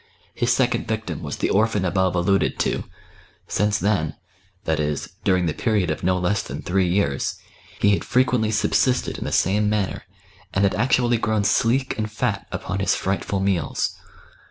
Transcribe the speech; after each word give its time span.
His 0.33 0.51
second 0.51 0.87
victim 0.87 1.21
was 1.21 1.37
the 1.37 1.51
orphan 1.51 1.85
above 1.85 2.15
alluded 2.15 2.57
to; 2.57 2.85
since 3.47 3.77
then— 3.77 4.15
that 4.65 4.79
is, 4.79 5.09
during 5.23 5.45
the 5.45 5.53
period 5.53 5.91
of 5.91 6.01
no 6.01 6.17
less 6.17 6.41
than 6.41 6.63
three 6.63 6.87
years— 6.87 7.35
he 7.81 7.91
had 7.91 8.03
frequently 8.03 8.49
subsisted 8.49 9.19
in 9.19 9.25
the 9.25 9.31
same 9.31 9.69
manner, 9.69 10.05
and 10.55 10.63
had 10.63 10.73
actually 10.73 11.17
grown 11.19 11.43
sleek 11.43 11.99
and 11.99 12.11
fat 12.11 12.47
upon 12.51 12.79
his 12.79 12.95
frightful 12.95 13.39
meals. 13.41 13.95